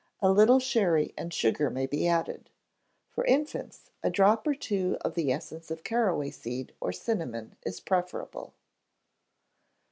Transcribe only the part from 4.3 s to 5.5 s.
or two of the